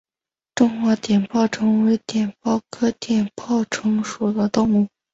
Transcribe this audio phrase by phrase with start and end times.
[0.55, 4.87] 中华碘泡虫为碘泡科碘泡虫属的动物。